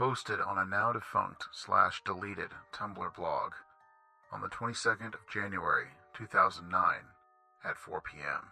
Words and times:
posted 0.00 0.40
on 0.40 0.56
a 0.56 0.64
now 0.64 0.94
defunct 0.94 1.44
slash 1.52 2.00
deleted 2.06 2.48
Tumblr 2.72 3.14
blog 3.14 3.52
on 4.32 4.40
the 4.40 4.48
22nd 4.48 5.12
of 5.12 5.28
January 5.30 5.88
2009 6.16 6.94
at 7.66 7.76
4 7.76 8.00
p.m. 8.00 8.48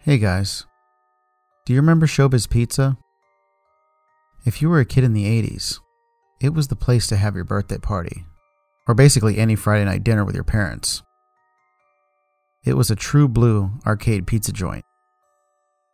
Hey 0.00 0.18
guys, 0.18 0.66
do 1.64 1.72
you 1.72 1.78
remember 1.78 2.06
Showbiz 2.06 2.50
Pizza? 2.50 2.98
If 4.44 4.60
you 4.60 4.68
were 4.68 4.80
a 4.80 4.84
kid 4.84 5.04
in 5.04 5.12
the 5.12 5.26
80s, 5.26 5.78
it 6.40 6.52
was 6.52 6.66
the 6.66 6.74
place 6.74 7.06
to 7.06 7.16
have 7.16 7.36
your 7.36 7.44
birthday 7.44 7.78
party, 7.78 8.26
or 8.88 8.96
basically 8.96 9.38
any 9.38 9.54
Friday 9.54 9.84
night 9.84 10.02
dinner 10.02 10.24
with 10.24 10.34
your 10.34 10.42
parents. 10.42 11.04
It 12.64 12.74
was 12.74 12.90
a 12.90 12.96
true 12.96 13.28
blue 13.28 13.70
arcade 13.86 14.26
pizza 14.26 14.50
joint. 14.50 14.84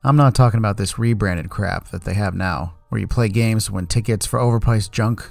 I'm 0.04 0.16
not 0.16 0.34
talking 0.34 0.58
about 0.58 0.76
this 0.76 0.98
rebranded 0.98 1.50
crap 1.50 1.88
that 1.88 2.04
they 2.04 2.14
have 2.14 2.34
now, 2.34 2.74
where 2.88 3.00
you 3.00 3.08
play 3.08 3.28
games 3.28 3.68
win 3.68 3.88
tickets 3.88 4.26
for 4.26 4.38
overpriced 4.38 4.92
junk. 4.92 5.28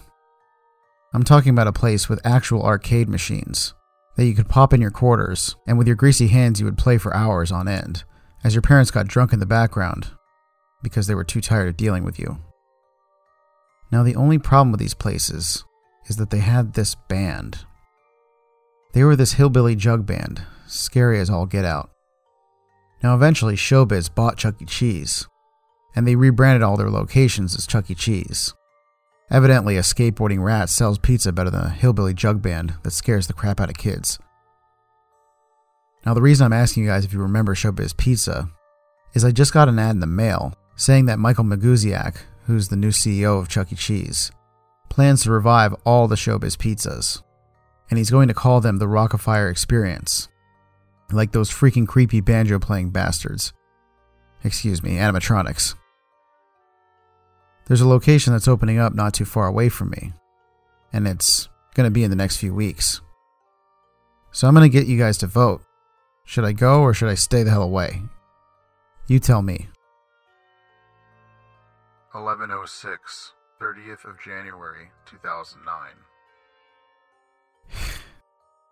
I'm 1.14 1.24
talking 1.24 1.52
about 1.52 1.68
a 1.68 1.74
place 1.74 2.10
with 2.10 2.26
actual 2.26 2.64
arcade 2.64 3.08
machines 3.08 3.74
that 4.18 4.26
you 4.26 4.36
could 4.36 4.50
pop 4.50 4.74
in 4.74 4.82
your 4.82 4.91
quarters, 4.91 5.55
and 5.66 5.77
with 5.77 5.88
your 5.88 5.96
greasy 5.96 6.27
hands, 6.27 6.60
you 6.60 6.66
would 6.66 6.77
play 6.77 6.98
for 6.98 7.16
hours 7.16 7.50
on 7.50 7.70
end 7.70 8.04
as 8.44 8.55
your 8.55 8.62
parents 8.62 8.91
got 8.91 9.08
drunk 9.08 9.32
in 9.32 9.40
the 9.40 9.46
background 9.46 10.10
because 10.84 11.08
they 11.08 11.16
were 11.16 11.24
too 11.24 11.40
tired 11.40 11.70
of 11.70 11.77
dealing 11.77 12.04
with 12.04 12.20
you. 12.20 12.38
Now, 13.90 14.04
the 14.04 14.16
only 14.16 14.38
problem 14.38 14.72
with 14.72 14.82
these 14.82 14.94
places 14.94 15.63
is 16.08 16.18
that 16.18 16.30
they 16.30 16.40
had 16.40 16.74
this 16.74 16.94
band. 16.94 17.66
They 18.94 19.04
were 19.04 19.16
this 19.16 19.34
hillbilly 19.34 19.76
jug 19.76 20.05
band, 20.05 20.44
scary 20.66 21.20
as 21.20 21.30
all 21.30 21.46
get 21.46 21.63
out. 21.63 21.90
Now, 23.04 23.16
eventually, 23.16 23.56
Showbiz 23.56 24.14
bought 24.14 24.38
Chuck 24.38 24.56
E. 24.62 24.66
Cheese, 24.66 25.28
and 25.96 26.08
they 26.08 26.16
rebranded 26.16 26.64
all 26.64 26.78
their 26.78 26.90
locations 26.90 27.55
as 27.55 27.68
Chuck 27.68 27.90
E. 27.90 27.96
Cheese. 27.96 28.54
Evidently, 29.30 29.78
a 29.78 29.82
skateboarding 29.82 30.44
rat 30.44 30.70
sells 30.70 30.98
pizza 30.98 31.32
better 31.32 31.49
than 31.49 31.66
a 31.66 31.70
hillbilly 31.70 32.13
jug 32.13 32.41
band 32.41 32.76
that 32.84 32.91
scares 32.91 33.27
the 33.27 33.34
crap 33.34 33.60
out 33.60 33.70
of 33.70 33.77
kids. 33.77 34.20
Now, 36.05 36.13
the 36.13 36.21
reason 36.21 36.46
I'm 36.46 36.54
asking 36.54 36.84
you 36.84 36.90
guys 36.90 37.04
if 37.04 37.13
you 37.13 37.20
remember 37.20 37.54
Showbiz 37.54 37.96
Pizza 37.98 38.49
is 39.14 39.26
I 39.26 39.32
just 39.32 39.54
got 39.54 39.68
an 39.68 39.80
ad 39.80 39.91
in 39.91 39.99
the 39.99 40.08
mail 40.08 40.54
saying 40.76 41.05
that 41.05 41.20
Michael 41.20 41.43
Maguziak, 41.43 42.18
who's 42.46 42.70
the 42.70 42.77
new 42.77 42.90
CEO 42.90 43.40
of 43.40 43.49
Chuck 43.49 43.74
E. 43.74 43.76
Cheese, 43.76 44.32
plans 44.90 45.24
to 45.24 45.32
revive 45.32 45.76
all 45.84 46.08
the 46.08 46.16
Showbiz 46.16 46.55
pizzas, 46.55 47.21
and 47.90 47.98
he's 47.98 48.12
going 48.12 48.30
to 48.30 48.34
call 48.34 48.62
them 48.62 48.77
the 48.77 48.86
Rockafire 48.86 49.52
Experience 49.52 50.30
like 51.12 51.32
those 51.32 51.50
freaking 51.50 51.88
creepy 51.88 52.22
banjo 52.22 52.60
playing 52.60 52.90
bastards. 52.90 53.54
Excuse 54.44 54.84
me, 54.84 54.91
animatronics. 54.98 55.76
There's 57.66 57.82
a 57.82 57.88
location 57.88 58.34
that's 58.34 58.48
opening 58.48 58.80
up 58.80 58.94
not 58.94 59.14
too 59.14 59.26
far 59.26 59.48
away 59.48 59.70
from 59.70 59.90
me, 59.90 60.14
and 60.94 61.08
it's 61.08 61.49
going 61.74 61.86
to 61.86 61.91
be 61.91 62.04
in 62.04 62.10
the 62.10 62.16
next 62.16 62.38
few 62.38 62.54
weeks. 62.54 63.02
So 64.31 64.47
I'm 64.47 64.53
going 64.53 64.69
to 64.69 64.78
get 64.78 64.88
you 64.88 64.97
guys 64.97 65.18
to 65.19 65.28
vote. 65.28 65.62
Should 66.24 66.46
I 66.46 66.52
go 66.52 66.81
or 66.81 66.94
should 66.94 67.09
I 67.09 67.16
stay 67.16 67.44
the 67.44 67.52
hell 67.52 67.64
away? 67.64 68.02
You 69.08 69.19
tell 69.19 69.42
me. 69.42 69.68
1106, 72.12 73.34
30th 73.62 74.06
of 74.06 74.19
January 74.24 74.92
2009. 75.06 75.78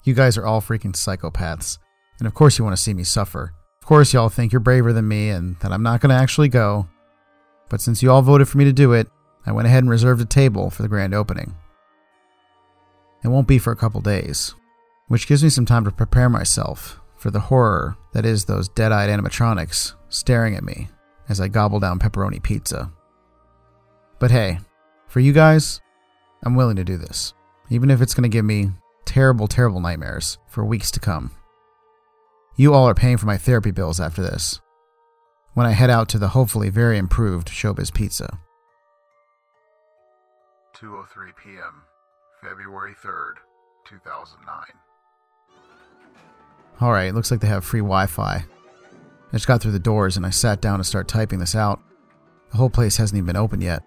You 0.03 0.14
guys 0.14 0.38
are 0.38 0.45
all 0.45 0.61
freaking 0.61 0.94
psychopaths. 0.94 1.80
And 2.19 2.27
of 2.27 2.33
course, 2.33 2.58
you 2.58 2.63
want 2.63 2.75
to 2.75 2.81
see 2.81 2.94
me 2.94 3.03
suffer. 3.03 3.53
Of 3.81 3.88
course, 3.88 4.13
y'all 4.13 4.30
think 4.30 4.52
you're 4.52 4.59
braver 4.59 4.94
than 4.94 5.08
me 5.08 5.30
and 5.30 5.58
that 5.59 5.71
I'm 5.71 5.83
not 5.83 6.02
going 6.02 6.09
to 6.09 6.21
actually 6.21 6.49
go. 6.49 6.88
But 7.69 7.81
since 7.81 8.02
you 8.02 8.11
all 8.11 8.21
voted 8.21 8.47
for 8.47 8.58
me 8.58 8.66
to 8.66 8.73
do 8.73 8.94
it, 8.94 9.08
I 9.45 9.52
went 9.52 9.67
ahead 9.67 9.83
and 9.83 9.89
reserved 9.89 10.21
a 10.21 10.25
table 10.25 10.69
for 10.69 10.81
the 10.81 10.88
grand 10.88 11.13
opening. 11.13 11.55
It 13.23 13.27
won't 13.27 13.47
be 13.47 13.59
for 13.59 13.71
a 13.71 13.75
couple 13.75 14.02
days, 14.02 14.55
which 15.08 15.27
gives 15.27 15.43
me 15.43 15.49
some 15.49 15.66
time 15.66 15.83
to 15.86 15.91
prepare 15.91 16.30
myself 16.30 16.99
for 17.15 17.31
the 17.31 17.39
horror 17.39 17.98
that 18.14 18.26
is 18.26 18.45
those 18.45 18.70
dead 18.70 18.92
eyed 18.92 19.09
animatronics 19.09 19.93
staring 20.09 20.55
at 20.55 20.64
me 20.64 20.89
as 21.27 21.42
I 21.42 21.47
gobble 21.47 21.80
down 21.80 21.99
pepperoni 21.99 22.42
pizza. 22.42 22.92
But 24.20 24.32
hey, 24.32 24.59
for 25.08 25.20
you 25.20 25.33
guys, 25.33 25.82
I'm 26.43 26.55
willing 26.55 26.76
to 26.76 26.83
do 26.83 26.97
this, 26.97 27.33
even 27.70 27.89
if 27.89 28.02
it's 28.02 28.14
going 28.14 28.23
to 28.23 28.30
give 28.30 28.45
me 28.45 28.70
terrible, 29.05 29.47
terrible 29.47 29.80
nightmares 29.80 30.37
for 30.47 30.64
weeks 30.64 30.92
to 30.92 30.99
come. 30.99 31.32
You 32.58 32.73
all 32.73 32.88
are 32.88 32.95
paying 32.95 33.17
for 33.17 33.26
my 33.26 33.38
therapy 33.38 33.71
bills 33.71 33.99
after 33.99 34.21
this. 34.21 34.61
When 35.55 35.66
I 35.66 35.71
head 35.71 35.89
out 35.89 36.08
to 36.10 36.17
the 36.17 36.30
hopefully 36.30 36.70
very 36.70 36.98
improved 36.98 37.49
Showbiz 37.49 37.93
Pizza. 37.93 38.39
2:03 40.77 41.32
p.m. 41.44 41.83
February 42.42 42.94
3rd, 42.94 43.36
2009. 43.89 44.64
Alright, 46.82 47.14
looks 47.14 47.30
like 47.30 47.42
they 47.42 47.48
have 47.48 47.65
free 47.65 47.82
Wi 47.82 48.05
Fi. 48.05 48.45
I 48.45 49.33
just 49.33 49.48
got 49.48 49.61
through 49.61 49.73
the 49.73 49.80
doors 49.80 50.15
and 50.15 50.26
I 50.26 50.30
sat 50.30 50.61
down 50.61 50.77
to 50.77 50.86
start 50.86 51.10
typing 51.10 51.39
this 51.39 51.55
out. 51.55 51.82
The 52.52 52.58
whole 52.58 52.70
place 52.70 52.95
hasn't 52.98 53.17
even 53.17 53.27
been 53.27 53.36
opened 53.36 53.64
yet. 53.64 53.83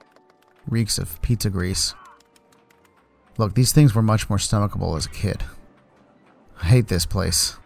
Reeks 0.67 0.99
of 0.99 1.23
pizza 1.23 1.49
grease. 1.49 1.95
Look, 3.39 3.55
these 3.55 3.73
things 3.73 3.95
were 3.95 4.03
much 4.03 4.29
more 4.29 4.39
stomachable 4.39 4.95
as 4.97 5.07
a 5.07 5.11
kid. 5.11 5.43
I 6.61 6.67
hate 6.67 6.89
this 6.89 7.07
place 7.07 7.57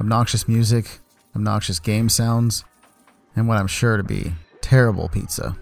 obnoxious 0.00 0.48
music, 0.48 1.00
obnoxious 1.34 1.78
game 1.78 2.08
sounds, 2.08 2.64
and 3.34 3.48
what 3.48 3.58
I'm 3.58 3.66
sure 3.66 3.96
to 3.96 4.02
be 4.02 4.32
terrible 4.60 5.08
pizza. 5.08 5.56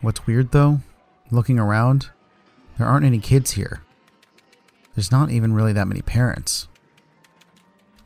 What's 0.00 0.26
weird 0.26 0.52
though, 0.52 0.80
looking 1.30 1.58
around, 1.58 2.10
there 2.78 2.86
aren't 2.86 3.06
any 3.06 3.18
kids 3.18 3.52
here. 3.52 3.82
There's 4.94 5.10
not 5.10 5.30
even 5.30 5.54
really 5.54 5.72
that 5.72 5.88
many 5.88 6.02
parents. 6.02 6.68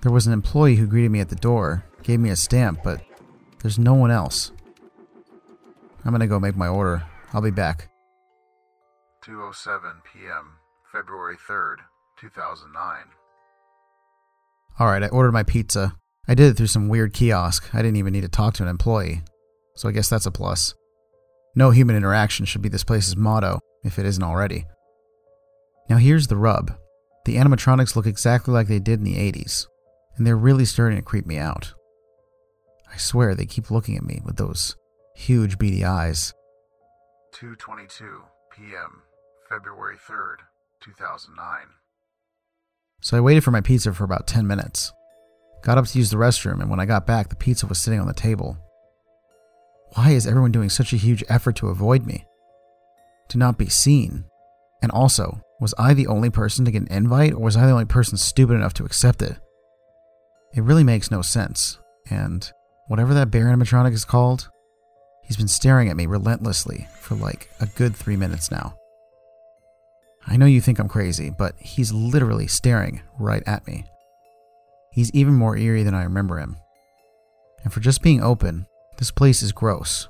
There 0.03 0.12
was 0.12 0.27
an 0.27 0.32
employee 0.32 0.77
who 0.77 0.87
greeted 0.87 1.10
me 1.10 1.21
at 1.21 1.31
the 1.31 1.37
door, 1.37 1.84
gave 2.03 2.21
me 2.21 2.31
a 2.31 2.37
stamp, 2.37 2.81
but 2.84 3.03
there's 3.60 3.78
no 3.78 3.94
one 3.94 4.10
else. 4.10 4.53
I'm 6.04 6.12
gonna 6.12 6.28
go 6.28 6.38
make 6.38 6.56
my 6.56 6.69
order. 6.69 7.03
I'll 7.33 7.43
be 7.43 7.50
back. 7.50 7.88
2:07 9.25 10.03
p.m. 10.04 10.59
February 10.93 11.37
3rd, 11.37 11.78
2009. 12.16 13.06
Alright, 14.79 15.03
I 15.03 15.09
ordered 15.09 15.33
my 15.33 15.43
pizza. 15.43 15.97
I 16.29 16.35
did 16.35 16.51
it 16.51 16.57
through 16.57 16.67
some 16.67 16.89
weird 16.89 17.15
kiosk. 17.15 17.75
I 17.75 17.79
didn't 17.79 17.97
even 17.97 18.13
need 18.13 18.23
to 18.23 18.29
talk 18.29 18.55
to 18.55 18.63
an 18.63 18.69
employee. 18.69 19.23
So 19.75 19.89
I 19.89 19.93
guess 19.93 20.09
that's 20.09 20.27
a 20.27 20.31
plus. 20.31 20.75
No 21.55 21.71
human 21.71 21.97
interaction 21.97 22.45
should 22.45 22.61
be 22.61 22.69
this 22.69 22.85
place's 22.85 23.17
motto, 23.17 23.61
if 23.83 23.99
it 23.99 24.05
isn't 24.05 24.23
already. 24.23 24.67
Now 25.89 25.97
here's 25.97 26.27
the 26.27 26.37
rub. 26.37 26.77
The 27.25 27.37
animatronics 27.37 27.97
look 27.97 28.07
exactly 28.07 28.53
like 28.53 28.69
they 28.69 28.79
did 28.79 28.99
in 28.99 29.05
the 29.05 29.17
80s, 29.17 29.67
and 30.17 30.27
they're 30.27 30.37
really 30.37 30.67
starting 30.67 30.99
to 30.99 31.05
creep 31.05 31.27
me 31.27 31.39
out. 31.39 31.73
I 32.93 32.99
swear 32.99 33.35
they 33.35 33.47
keep 33.47 33.71
looking 33.71 33.97
at 33.97 34.05
me 34.05 34.21
with 34.25 34.37
those 34.37 34.77
huge 35.15 35.59
beady 35.59 35.85
eyes. 35.85 36.35
2:22 37.35 38.23
p.m. 38.53 39.03
February 39.49 39.97
3rd, 39.97 40.37
2009. 40.81 41.67
So 43.06 43.17
I 43.17 43.21
waited 43.21 43.44
for 43.44 43.53
my 43.53 43.61
pizza 43.61 43.93
for 43.93 44.03
about 44.03 44.27
10 44.27 44.49
minutes. 44.49 44.93
Got 45.62 45.78
up 45.78 45.87
to 45.87 45.97
use 45.97 46.11
the 46.11 46.17
restroom, 46.17 46.61
and 46.61 46.69
when 46.69 46.81
I 46.81 46.87
got 46.87 47.06
back, 47.06 47.28
the 47.28 47.37
pizza 47.37 47.65
was 47.65 47.78
sitting 47.78 48.00
on 48.00 48.09
the 48.09 48.12
table. 48.12 48.59
Why 49.94 50.11
is 50.11 50.27
everyone 50.27 50.50
doing 50.50 50.69
such 50.69 50.93
a 50.93 50.97
huge 50.97 51.22
effort 51.28 51.55
to 51.56 51.69
avoid 51.69 52.05
me? 52.05 52.27
To 53.28 53.39
not 53.39 53.59
be 53.59 53.69
seen? 53.69 54.25
And 54.83 54.91
also, 54.91 55.41
was 55.61 55.72
I 55.78 55.95
the 55.95 56.09
only 56.09 56.31
person 56.31 56.65
to 56.65 56.72
get 56.72 56.83
an 56.83 56.89
invite, 56.91 57.33
or 57.33 57.39
was 57.39 57.56
I 57.56 57.65
the 57.66 57.71
only 57.71 57.84
person 57.84 58.19
stupid 58.19 58.55
enough 58.55 58.75
to 58.75 58.84
accept 58.84 59.22
it? 59.22 59.37
It 60.53 60.65
really 60.65 60.83
makes 60.83 61.09
no 61.09 61.22
sense, 61.22 61.78
and 62.11 62.50
whatever 62.89 63.15
that 63.15 63.31
bear 63.31 63.45
animatronic 63.45 63.93
is 63.93 64.05
called, 64.05 64.50
he's 65.22 65.37
been 65.37 65.47
staring 65.47 65.89
at 65.89 65.97
me 65.97 66.06
relentlessly 66.06 66.89
for 66.98 67.15
like 67.15 67.51
a 67.60 67.66
good 67.66 67.95
three 67.95 68.16
minutes 68.16 68.51
now. 68.51 68.75
I 70.27 70.37
know 70.37 70.47
you 70.47 70.61
think 70.61 70.78
I'm 70.78 70.89
crazy, 70.89 71.31
but 71.31 71.55
he's 71.59 71.93
literally 71.93 72.47
staring 72.47 73.03
right 73.19 73.43
at 73.47 73.67
me. 73.67 73.84
He's 74.91 75.11
even 75.13 75.34
more 75.34 75.57
eerie 75.57 75.83
than 75.83 75.95
I 75.95 76.05
remember 76.05 76.39
him. 76.39 76.57
And 77.63 77.73
for 77.73 77.81
just 77.81 78.03
being 78.03 78.23
open, 78.23 78.67
this 78.99 79.11
place 79.11 79.43
is 79.43 79.53
gross. 79.53 80.09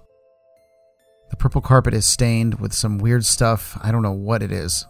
The 1.30 1.36
purple 1.36 1.60
carpet 1.60 1.92
is 1.92 2.06
stained 2.06 2.60
with 2.60 2.72
some 2.72 2.98
weird 2.98 3.24
stuff. 3.24 3.78
I 3.82 3.90
don't 3.90 4.02
know 4.02 4.12
what 4.12 4.42
it 4.42 4.52
is. 4.52 4.86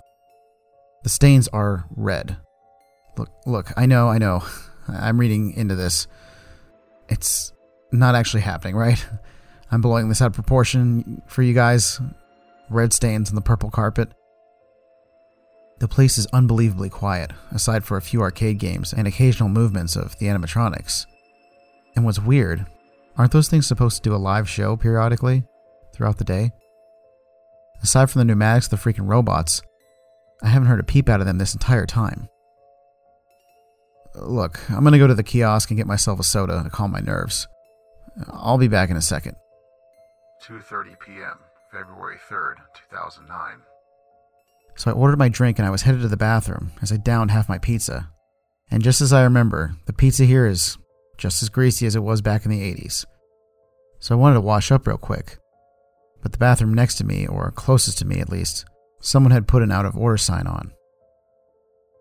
The 1.03 1.09
stains 1.09 1.49
are 1.49 1.87
red. 1.97 2.37
Look, 3.17 3.31
look, 3.47 3.73
I 3.77 3.87
know, 3.87 4.09
I 4.09 4.19
know. 4.19 4.45
I'm 4.89 5.19
reading 5.19 5.53
into 5.55 5.75
this. 5.75 6.07
It's 7.09 7.53
not 7.91 8.15
actually 8.15 8.43
happening, 8.43 8.77
right? 8.77 9.05
I'm 9.71 9.81
blowing 9.81 10.09
this 10.09 10.23
out 10.23 10.27
of 10.27 10.35
proportion 10.35 11.23
for 11.27 11.43
you 11.43 11.55
guys. 11.55 12.01
Red 12.69 12.93
stains 12.93 13.31
on 13.31 13.35
the 13.35 13.41
purple 13.41 13.71
carpet. 13.71 14.13
The 15.79 15.89
place 15.89 16.17
is 16.17 16.27
unbelievably 16.33 16.89
quiet, 16.91 17.33
aside 17.51 17.85
for 17.85 17.97
a 17.97 18.03
few 18.03 18.23
arcade 18.23 18.59
games 18.59 18.95
and 18.95 19.07
occasional 19.07 19.51
movements 19.51 19.95
of 19.95 20.19
the 20.19 20.27
animatronics. 20.27 21.07
And 21.95 22.05
what's 22.05 22.19
weird, 22.19 22.65
aren't 23.17 23.33
those 23.33 23.49
things 23.49 23.67
supposed 23.67 24.03
to 24.03 24.09
do 24.09 24.15
a 24.15 24.17
live 24.17 24.49
show 24.49 24.77
periodically 24.77 25.45
throughout 25.93 26.17
the 26.17 26.25
day? 26.25 26.51
Aside 27.83 28.11
from 28.11 28.21
the 28.21 28.25
pneumatics 28.25 28.69
the 28.69 28.77
freaking 28.77 29.09
robots, 29.09 29.61
I 30.43 30.49
haven't 30.49 30.69
heard 30.69 30.81
a 30.81 30.85
peep 30.85 31.09
out 31.09 31.21
of 31.21 31.27
them 31.27 31.39
this 31.39 31.55
entire 31.55 31.87
time. 31.87 32.29
Look, 34.15 34.59
I'm 34.71 34.83
gonna 34.83 34.99
go 34.99 35.07
to 35.07 35.15
the 35.15 35.23
kiosk 35.23 35.71
and 35.71 35.77
get 35.77 35.87
myself 35.87 36.19
a 36.19 36.23
soda 36.23 36.63
to 36.63 36.71
calm 36.71 36.91
my 36.91 37.01
nerves. 37.01 37.47
I'll 38.29 38.57
be 38.57 38.69
back 38.69 38.89
in 38.89 38.97
a 38.97 39.03
second. 39.03 39.37
2:30 40.43 40.99
p.m., 41.01 41.39
February 41.71 42.17
3rd, 42.31 42.57
2009. 42.91 43.59
So 44.77 44.91
I 44.91 44.95
ordered 44.95 45.19
my 45.19 45.29
drink 45.29 45.59
and 45.59 45.67
I 45.67 45.71
was 45.71 45.83
headed 45.83 46.03
to 46.03 46.09
the 46.09 46.17
bathroom 46.17 46.73
as 46.83 46.93
I 46.93 46.97
downed 46.97 47.31
half 47.31 47.49
my 47.49 47.59
pizza. 47.59 48.11
And 48.71 48.83
just 48.83 49.01
as 49.01 49.13
I 49.13 49.25
remember, 49.25 49.77
the 49.87 49.93
pizza 49.93 50.25
here 50.25 50.47
is 50.47 50.77
just 51.19 51.43
as 51.43 51.49
greasy 51.49 51.87
as 51.87 51.97
it 51.97 52.03
was 52.03 52.21
back 52.21 52.45
in 52.45 52.51
the 52.51 52.61
80s. 52.61 53.05
So 54.01 54.15
I 54.15 54.19
wanted 54.19 54.35
to 54.35 54.41
wash 54.43 54.71
up 54.71 54.87
real 54.87 54.99
quick. 54.99 55.39
But 56.23 56.33
the 56.33 56.39
bathroom 56.39 56.75
next 56.75 56.97
to 56.97 57.05
me, 57.05 57.27
or 57.27 57.51
closest 57.53 57.99
to 57.99 58.05
me 58.05 58.21
at 58.21 58.29
least, 58.29 58.67
someone 59.01 59.31
had 59.31 59.49
put 59.49 59.63
an 59.63 59.73
out 59.73 59.87
of 59.87 59.97
order 59.97 60.17
sign 60.17 60.47
on. 60.47 60.73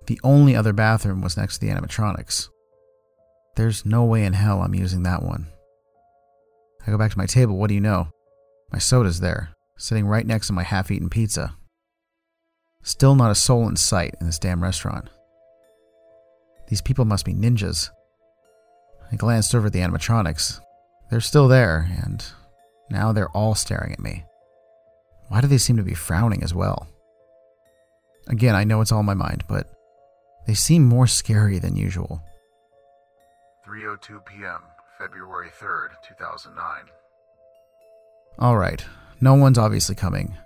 The 0.08 0.20
only 0.24 0.56
other 0.56 0.74
bathroom 0.74 1.22
was 1.22 1.38
next 1.38 1.58
to 1.58 1.66
the 1.66 1.72
animatronics. 1.72 2.50
There's 3.56 3.86
no 3.86 4.04
way 4.04 4.26
in 4.26 4.34
hell 4.34 4.62
I'm 4.62 4.76
using 4.76 5.04
that 5.04 5.24
one. 5.24 5.48
I 6.86 6.92
go 6.92 6.98
back 6.98 7.12
to 7.12 7.18
my 7.18 7.26
table, 7.26 7.58
what 7.58 7.68
do 7.68 7.74
you 7.74 7.82
know? 7.82 8.10
My 8.72 8.80
soda's 8.80 9.20
there, 9.20 9.50
sitting 9.78 10.06
right 10.06 10.26
next 10.26 10.48
to 10.48 10.54
my 10.54 10.64
half 10.64 10.92
eaten 10.92 11.10
pizza. 11.10 11.56
Still 12.86 13.16
not 13.16 13.32
a 13.32 13.36
soul 13.36 13.68
in 13.68 13.76
sight 13.76 14.16
in 14.22 14.28
this 14.28 14.38
damn 14.38 14.62
restaurant. 14.62 15.10
These 16.68 16.82
people 16.82 17.04
must 17.04 17.26
be 17.26 17.34
ninjas. 17.34 17.90
I 19.12 19.16
glanced 19.16 19.56
over 19.56 19.68
at 19.68 19.74
the 19.74 19.80
animatronics. 19.80 20.62
They're 21.10 21.20
still 21.20 21.48
there, 21.48 21.90
and 22.04 22.24
now 22.92 23.12
they're 23.12 23.30
all 23.30 23.56
staring 23.56 23.92
at 23.92 24.00
me. 24.00 24.24
Why 25.30 25.42
do 25.42 25.48
they 25.48 25.58
seem 25.58 25.78
to 25.78 25.84
be 25.84 25.96
frowning 25.96 26.44
as 26.44 26.54
well? 26.54 26.88
Again, 28.28 28.54
I 28.54 28.64
know 28.64 28.82
it's 28.82 28.92
all 28.92 29.00
in 29.00 29.06
my 29.08 29.16
mind, 29.16 29.46
but 29.48 29.68
they 30.46 30.54
seem 30.54 30.86
more 30.86 31.08
scary 31.08 31.58
than 31.58 31.76
usual. 31.76 32.24
3:02 33.68 34.24
p.m., 34.28 34.62
February 35.00 35.50
3rd, 35.60 35.90
2009. 36.08 36.64
All 38.38 38.58
right, 38.58 38.86
no 39.20 39.34
one's 39.34 39.58
obviously 39.58 39.96
coming. 39.96 40.38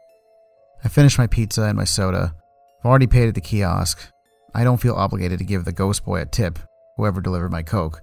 I 0.84 0.88
finished 0.88 1.18
my 1.18 1.28
pizza 1.28 1.64
and 1.64 1.78
my 1.78 1.84
soda. 1.84 2.36
I've 2.80 2.86
already 2.86 3.08
paid 3.08 3.28
at 3.28 3.36
the 3.36 3.42
kiosk. 3.42 4.12
I 4.54 4.64
don't 4.64 4.82
feel 4.82 4.94
obligated 4.96 5.40
to 5.40 5.46
give 5.46 5.66
the 5.66 5.72
ghost 5.72 6.06
boy 6.06 6.22
a 6.22 6.26
tip, 6.26 6.60
whoever 6.98 7.22
delivered 7.22 7.52
my 7.52 7.64
coke. 7.64 8.02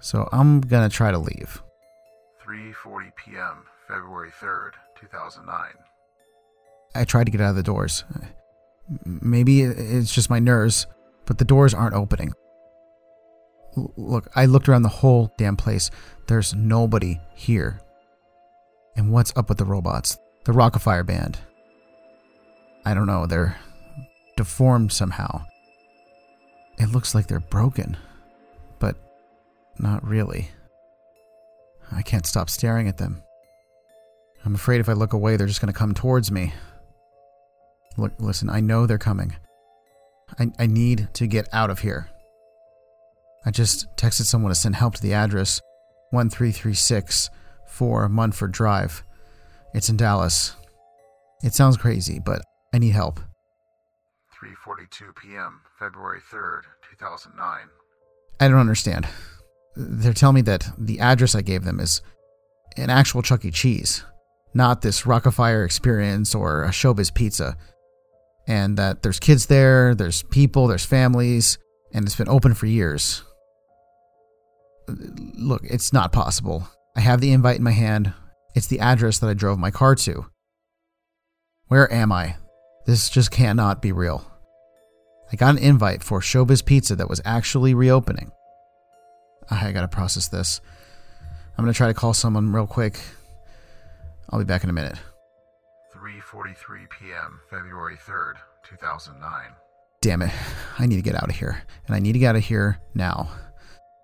So 0.00 0.28
I'm 0.32 0.60
gonna 0.60 0.88
try 0.88 1.10
to 1.10 1.18
leave. 1.18 1.62
3:40 2.46 3.10
p.m., 3.16 3.64
February 3.88 4.30
3rd, 4.30 4.72
2009. 5.00 5.72
I 6.94 7.04
tried 7.04 7.24
to 7.24 7.30
get 7.30 7.40
out 7.40 7.50
of 7.50 7.56
the 7.56 7.62
doors. 7.62 8.04
Maybe 9.04 9.62
it's 9.62 10.14
just 10.14 10.30
my 10.30 10.38
nerves, 10.38 10.86
but 11.26 11.38
the 11.38 11.44
doors 11.44 11.74
aren't 11.74 11.94
opening. 11.94 12.32
L- 13.76 13.92
look, 13.96 14.28
I 14.34 14.46
looked 14.46 14.68
around 14.68 14.82
the 14.82 14.88
whole 14.88 15.32
damn 15.36 15.56
place. 15.56 15.90
There's 16.28 16.54
nobody 16.54 17.20
here. 17.34 17.80
And 18.96 19.12
what's 19.12 19.32
up 19.36 19.48
with 19.48 19.58
the 19.58 19.64
robots? 19.64 20.18
The 20.44 20.52
Rockafire 20.52 21.04
band. 21.04 21.38
I 22.86 22.94
don't 22.94 23.08
know, 23.08 23.26
they're 23.26 23.58
deformed 24.36 24.92
somehow. 24.92 25.44
It 26.78 26.92
looks 26.92 27.16
like 27.16 27.26
they're 27.26 27.40
broken, 27.40 27.96
but 28.78 28.94
not 29.76 30.06
really. 30.06 30.52
I 31.90 32.02
can't 32.02 32.26
stop 32.26 32.48
staring 32.48 32.86
at 32.86 32.98
them. 32.98 33.24
I'm 34.44 34.54
afraid 34.54 34.78
if 34.78 34.88
I 34.88 34.92
look 34.92 35.12
away, 35.12 35.36
they're 35.36 35.48
just 35.48 35.60
going 35.60 35.72
to 35.72 35.78
come 35.78 35.94
towards 35.94 36.30
me. 36.30 36.54
Look, 37.96 38.12
listen, 38.20 38.48
I 38.48 38.60
know 38.60 38.86
they're 38.86 38.98
coming. 38.98 39.34
I, 40.38 40.52
I 40.56 40.66
need 40.66 41.08
to 41.14 41.26
get 41.26 41.48
out 41.52 41.70
of 41.70 41.80
here. 41.80 42.08
I 43.44 43.50
just 43.50 43.88
texted 43.96 44.26
someone 44.26 44.52
to 44.52 44.54
send 44.54 44.76
help 44.76 44.94
to 44.94 45.02
the 45.02 45.12
address 45.12 45.60
1336 46.10 47.30
4 47.66 48.08
Munford 48.08 48.52
Drive. 48.52 49.02
It's 49.74 49.88
in 49.88 49.96
Dallas. 49.96 50.54
It 51.42 51.52
sounds 51.52 51.76
crazy, 51.76 52.20
but 52.20 52.42
I 52.76 52.78
need 52.78 52.92
help. 52.92 53.20
3:42 54.38 55.16
p.m., 55.16 55.62
February 55.78 56.20
3rd, 56.30 56.64
2009. 56.90 57.58
I 58.38 58.48
don't 58.48 58.58
understand. 58.58 59.08
They're 59.76 60.12
telling 60.12 60.34
me 60.34 60.42
that 60.42 60.68
the 60.76 61.00
address 61.00 61.34
I 61.34 61.40
gave 61.40 61.64
them 61.64 61.80
is 61.80 62.02
an 62.76 62.90
actual 62.90 63.22
Chuck 63.22 63.46
E. 63.46 63.50
Cheese, 63.50 64.04
not 64.52 64.82
this 64.82 65.02
Rockafire 65.02 65.64
experience 65.64 66.34
or 66.34 66.64
a 66.64 66.68
Showbiz 66.68 67.14
Pizza. 67.14 67.56
And 68.46 68.76
that 68.76 69.02
there's 69.02 69.20
kids 69.20 69.46
there, 69.46 69.94
there's 69.94 70.22
people, 70.24 70.66
there's 70.66 70.84
families, 70.84 71.56
and 71.94 72.04
it's 72.04 72.16
been 72.16 72.28
open 72.28 72.52
for 72.52 72.66
years. 72.66 73.22
Look, 74.86 75.62
it's 75.64 75.94
not 75.94 76.12
possible. 76.12 76.68
I 76.94 77.00
have 77.00 77.22
the 77.22 77.32
invite 77.32 77.56
in 77.56 77.62
my 77.62 77.70
hand. 77.70 78.12
It's 78.54 78.66
the 78.66 78.80
address 78.80 79.18
that 79.20 79.30
I 79.30 79.34
drove 79.34 79.58
my 79.58 79.70
car 79.70 79.94
to. 79.94 80.26
Where 81.68 81.90
am 81.90 82.12
I? 82.12 82.36
This 82.86 83.10
just 83.10 83.32
cannot 83.32 83.82
be 83.82 83.90
real. 83.90 84.24
I 85.32 85.36
got 85.36 85.56
an 85.56 85.62
invite 85.62 86.04
for 86.04 86.20
Showbiz 86.20 86.64
Pizza 86.64 86.94
that 86.96 87.08
was 87.08 87.20
actually 87.24 87.74
reopening. 87.74 88.30
I 89.50 89.72
gotta 89.72 89.88
process 89.88 90.28
this. 90.28 90.60
I'm 91.58 91.64
gonna 91.64 91.74
try 91.74 91.88
to 91.88 91.94
call 91.94 92.14
someone 92.14 92.52
real 92.52 92.66
quick. 92.66 93.00
I'll 94.30 94.38
be 94.38 94.44
back 94.44 94.62
in 94.62 94.70
a 94.70 94.72
minute. 94.72 94.98
3:43 95.94 96.88
p.m., 96.90 97.40
February 97.50 97.96
3rd, 97.96 98.34
2009. 98.64 99.50
Damn 100.00 100.22
it. 100.22 100.30
I 100.78 100.86
need 100.86 100.96
to 100.96 101.02
get 101.02 101.16
out 101.16 101.28
of 101.28 101.36
here. 101.36 101.62
And 101.86 101.96
I 101.96 101.98
need 101.98 102.12
to 102.12 102.18
get 102.20 102.30
out 102.30 102.36
of 102.36 102.44
here 102.44 102.78
now. 102.94 103.28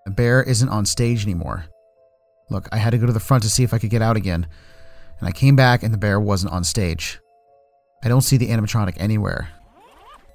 The 0.04 0.10
bear 0.10 0.42
isn't 0.42 0.68
on 0.68 0.86
stage 0.86 1.24
anymore. 1.24 1.66
Look, 2.50 2.68
I 2.72 2.78
had 2.78 2.90
to 2.90 2.98
go 2.98 3.06
to 3.06 3.12
the 3.12 3.20
front 3.20 3.44
to 3.44 3.50
see 3.50 3.62
if 3.62 3.72
I 3.72 3.78
could 3.78 3.90
get 3.90 4.02
out 4.02 4.16
again. 4.16 4.48
And 5.20 5.28
I 5.28 5.32
came 5.32 5.54
back 5.54 5.84
and 5.84 5.94
the 5.94 5.98
bear 5.98 6.18
wasn't 6.18 6.52
on 6.52 6.64
stage. 6.64 7.20
I 8.02 8.08
don't 8.08 8.22
see 8.22 8.36
the 8.36 8.48
animatronic 8.48 8.94
anywhere. 8.96 9.48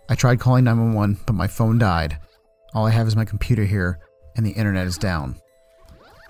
I 0.10 0.16
tried 0.16 0.40
calling 0.40 0.64
911, 0.64 1.20
but 1.26 1.34
my 1.34 1.48
phone 1.48 1.78
died. 1.78 2.18
All 2.74 2.86
I 2.86 2.92
have 2.92 3.08
is 3.08 3.16
my 3.16 3.26
computer 3.26 3.66
here, 3.66 4.00
and 4.36 4.46
the 4.46 4.52
internet 4.52 4.88
is 4.88 4.98
down. 4.98 5.36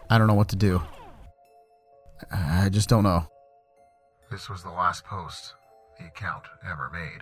I 0.09 0.17
don't 0.17 0.27
know 0.27 0.33
what 0.33 0.49
to 0.49 0.55
do. 0.55 0.81
I 2.31 2.69
just 2.69 2.89
don't 2.89 3.03
know. 3.03 3.27
This 4.31 4.49
was 4.49 4.63
the 4.63 4.69
last 4.69 5.05
post 5.05 5.53
the 5.99 6.05
account 6.05 6.43
ever 6.67 6.89
made. 6.91 7.21